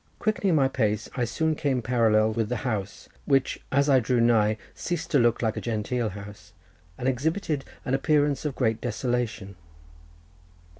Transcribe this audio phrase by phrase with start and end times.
[0.17, 4.57] Quickening my pace, I soon came parallel with the house, which, as I drew nigh,
[4.73, 6.53] ceased to look like a genteel house,
[6.97, 9.53] and exhibited an appearance of great desolation.